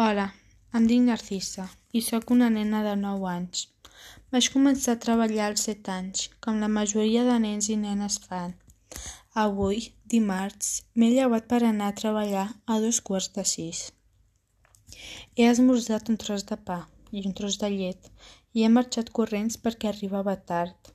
[0.00, 0.30] Hola,
[0.72, 3.66] em dic Narcissa i sóc una nena de 9 anys.
[4.32, 8.54] Vaig començar a treballar als 7 anys, com la majoria de nens i nenes fan.
[9.42, 13.82] Avui, dimarts, m'he llevat per anar a treballar a dos quarts de sis.
[15.36, 16.78] He esmorzat un tros de pa
[17.10, 18.08] i un tros de llet
[18.54, 20.88] i he marxat corrents perquè arribava tard,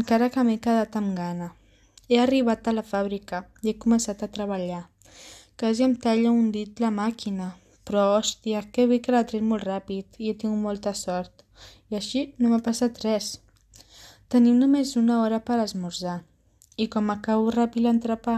[0.00, 1.48] encara que m'he quedat amb gana.
[2.10, 4.82] He arribat a la fàbrica i he començat a treballar.
[5.56, 7.48] Quasi em talla un dit la màquina,
[7.88, 11.44] però hòstia, que bé que l'ha tret molt ràpid i he tingut molta sort.
[11.88, 13.38] I així no m'ha passat res.
[14.28, 16.18] Tenim només una hora per esmorzar
[16.76, 18.34] i com acabo ràpid l'entrepà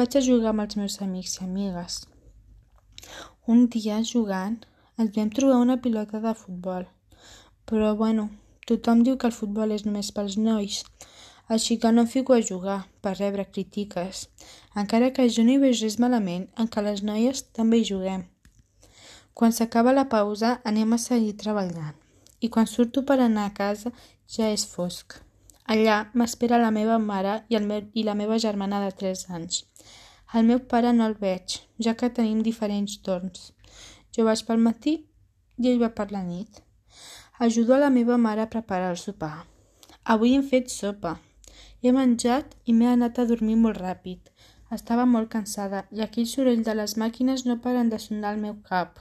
[0.00, 2.00] vaig a jugar amb els meus amics i amigues.
[3.54, 4.58] Un dia jugant
[4.98, 6.84] ens vam trobar una pilota de futbol,
[7.70, 8.26] però bueno,
[8.66, 10.82] tothom diu que el futbol és només pels nois,
[11.56, 14.26] així que no em fico a jugar per rebre crítiques,
[14.82, 18.28] encara que jo no hi veig res malament en que les noies també hi juguem.
[19.40, 21.94] Quan s'acaba la pausa anem a seguir treballant
[22.44, 23.90] i quan surto per anar a casa
[24.34, 25.14] ja és fosc.
[25.74, 29.62] Allà m'espera la meva mare i, el meu, i la meva germana de 3 anys.
[30.36, 31.56] El meu pare no el veig,
[31.86, 33.46] ja que tenim diferents torns.
[34.12, 34.92] Jo vaig pel matí
[35.56, 36.60] i ell va per la nit.
[37.46, 39.46] Ajudo a la meva mare a preparar el sopar.
[40.04, 41.14] Avui hem fet sopa.
[41.80, 44.20] He menjat i m'he anat a dormir molt ràpid.
[44.68, 48.60] Estava molt cansada i aquell soroll de les màquines no paren de sonar al meu
[48.68, 49.00] cap.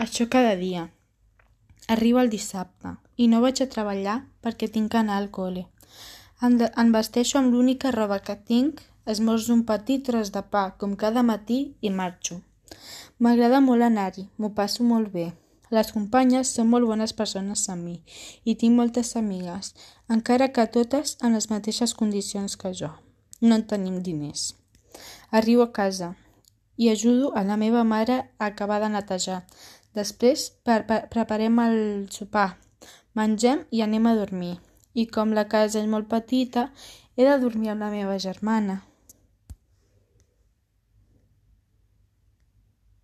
[0.00, 0.86] Això cada dia.
[1.92, 5.66] Arriba el dissabte i no vaig a treballar perquè tinc que anar al col·le.
[6.40, 10.94] Em, em vesteixo amb l'única roba que tinc, esmorzo un petit tros de pa com
[11.02, 12.38] cada matí i marxo.
[13.20, 15.26] M'agrada molt anar-hi, m'ho passo molt bé.
[15.68, 17.98] Les companyes són molt bones persones amb mi
[18.48, 19.74] i tinc moltes amigues,
[20.08, 22.88] encara que totes en les mateixes condicions que jo.
[23.44, 24.54] No en tenim diners.
[25.30, 26.14] Arribo a casa
[26.80, 29.42] i ajudo a la meva mare a acabar de netejar,
[29.96, 31.78] Després preparem el
[32.14, 32.56] sopar,
[33.18, 34.58] mengem i anem a dormir.
[34.94, 36.68] I com la casa és molt petita,
[37.16, 38.80] he de dormir amb la meva germana.